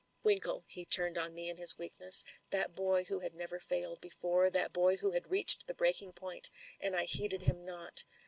[0.23, 4.49] "Winkle, he turned to me in his weakness— ^that boy who had never failed before,
[4.49, 6.49] that boy who had reached the breaking point—
[6.81, 8.03] and I heeded him not.